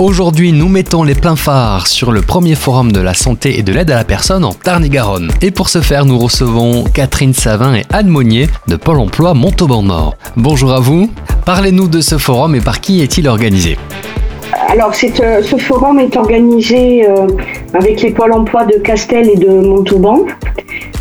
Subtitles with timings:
[0.00, 3.70] Aujourd'hui, nous mettons les pleins phares sur le premier forum de la santé et de
[3.70, 5.30] l'aide à la personne en Tarn-et-Garonne.
[5.42, 9.82] Et pour ce faire, nous recevons Catherine Savin et Anne Monnier de Pôle emploi Montauban
[9.82, 10.16] Nord.
[10.36, 11.10] Bonjour à vous.
[11.44, 13.76] Parlez-nous de ce forum et par qui est-il organisé
[14.68, 17.26] alors, euh, ce forum est organisé euh,
[17.74, 20.26] avec les pôles emploi de Castel et de Montauban.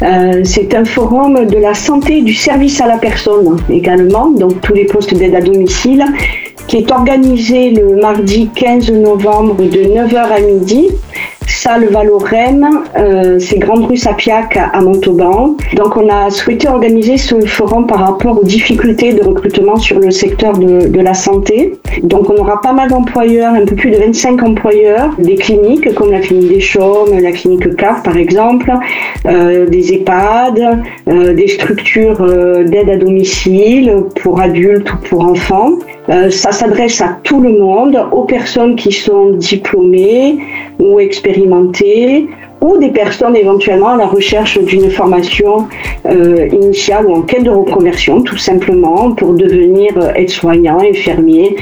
[0.01, 4.61] Euh, c'est un forum de la santé et du service à la personne également, donc
[4.61, 6.03] tous les postes d'aide à domicile,
[6.69, 10.91] qui est organisé le mardi 15 novembre de 9h à midi
[11.49, 15.57] salle Valorem, euh, c'est Grande Rue Sapiac à Montauban.
[15.75, 20.11] Donc on a souhaité organiser ce forum par rapport aux difficultés de recrutement sur le
[20.11, 21.73] secteur de, la santé.
[22.03, 26.11] Donc on aura pas mal d'employeurs, un peu plus de 25 employeurs, des cliniques comme
[26.11, 28.71] la clinique des Chaumes, la clinique CAF par exemple,
[29.25, 32.25] euh, des EHPAD, euh, des structures
[32.65, 35.71] d'aide à domicile pour adultes ou pour enfants.
[36.31, 40.39] Ça s'adresse à tout le monde, aux personnes qui sont diplômées
[40.79, 42.27] ou expérimentées
[42.61, 45.67] ou des personnes éventuellement à la recherche d'une formation
[46.05, 51.55] euh, initiale ou en quête de reconversion, tout simplement pour devenir aide-soignant, infirmier,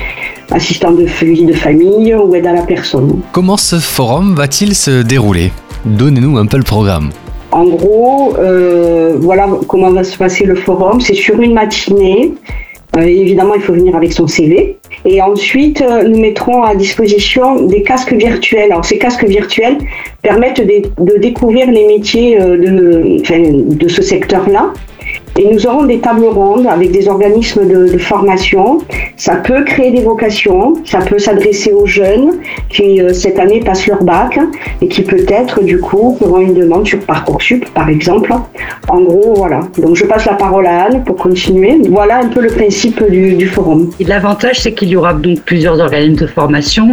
[0.51, 3.21] assistant de vie de famille ou aide à la personne.
[3.31, 5.51] Comment ce forum va-t-il se dérouler?
[5.85, 7.09] Donnez-nous un peu le programme.
[7.51, 10.99] En gros, euh, voilà comment va se passer le forum.
[10.99, 12.33] C'est sur une matinée.
[12.97, 14.77] Euh, évidemment, il faut venir avec son CV.
[15.05, 18.71] Et ensuite, euh, nous mettrons à disposition des casques virtuels.
[18.71, 19.77] Alors, ces casques virtuels
[20.21, 24.73] permettent de, découvrir les métiers euh, de, de ce secteur-là.
[25.39, 28.79] Et nous aurons des tables rondes avec des organismes de, formation.
[29.17, 33.85] Ça peut créer des vocations, ça peut s'adresser aux jeunes qui euh, cette année passent
[33.87, 34.39] leur bac
[34.81, 38.33] et qui peut-être du coup feront une demande sur Parcoursup par exemple.
[38.87, 39.59] En gros, voilà.
[39.77, 41.79] Donc je passe la parole à Anne pour continuer.
[41.89, 43.91] Voilà un peu le principe du, forum.
[43.99, 46.89] L'avantage, c'est qu'il y aura donc plusieurs organismes de formation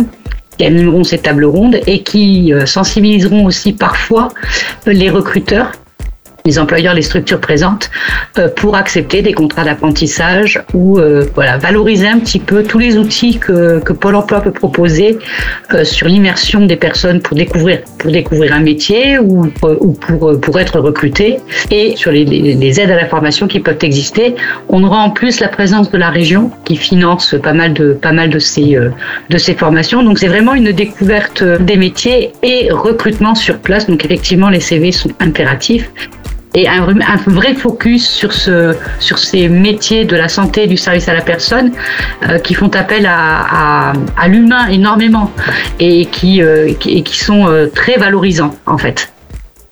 [0.58, 4.28] qui animeront ces tables rondes et qui euh, sensibiliseront aussi parfois
[4.86, 5.72] les recruteurs
[6.46, 7.90] les employeurs, les structures présentes
[8.38, 12.98] euh, pour accepter des contrats d'apprentissage ou euh, voilà valoriser un petit peu tous les
[12.98, 15.18] outils que, que Pôle Emploi peut proposer
[15.72, 19.50] euh, sur l'immersion des personnes pour découvrir pour découvrir un métier ou,
[19.80, 21.38] ou pour pour être recruté
[21.70, 24.34] et sur les, les, aides à la formation qui peuvent exister.
[24.68, 28.12] On aura en plus la présence de la région qui finance pas mal de pas
[28.12, 28.76] mal de ces
[29.30, 30.02] de ces formations.
[30.02, 33.86] Donc c'est vraiment une découverte des métiers et recrutement sur place.
[33.86, 35.88] Donc effectivement les CV sont impératifs
[36.54, 36.86] et un,
[37.26, 41.20] vrai focus sur, ce, sur ces métiers de la santé et du service à la
[41.20, 41.72] personne
[42.28, 43.92] euh, qui font appel à,
[44.28, 45.30] l'humain énormément
[45.80, 46.72] et qui, euh,
[47.06, 49.10] sont euh, très valorisants en fait.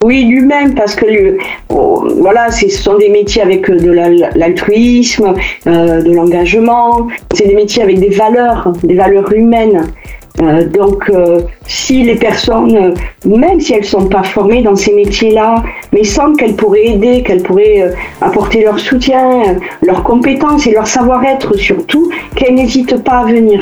[0.05, 1.37] Oui, l'humain, parce que
[1.69, 3.93] oh, voilà, ce sont des métiers avec de
[4.35, 7.07] l'altruisme, de l'engagement.
[7.33, 9.93] C'est des métiers avec des valeurs, des valeurs humaines.
[10.41, 12.95] Euh, donc, euh, si les personnes,
[13.25, 15.63] même si elles ne sont pas formées dans ces métiers-là,
[15.93, 20.87] mais sentent qu'elles pourraient aider, qu'elles pourraient euh, apporter leur soutien, leurs compétences et leur
[20.87, 23.61] savoir-être surtout, qu'elles n'hésitent pas à venir.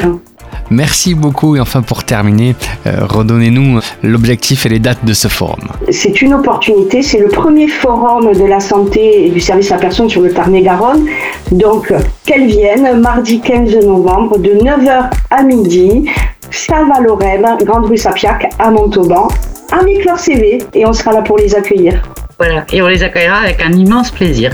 [0.70, 2.54] Merci beaucoup et enfin pour terminer,
[2.84, 5.68] redonnez-nous l'objectif et les dates de ce forum.
[5.90, 9.80] C'est une opportunité, c'est le premier forum de la santé et du service à la
[9.80, 11.06] personne sur le Tarn-et-Garonne.
[11.50, 11.92] Donc
[12.24, 16.08] qu'elles viennent mardi 15 novembre de 9h à midi
[16.50, 19.28] Salva-Lorraine, Grande Rue Sapiac à Montauban,
[19.72, 22.02] avec leur CV et on sera là pour les accueillir.
[22.38, 24.50] Voilà, et on les accueillera avec un immense plaisir.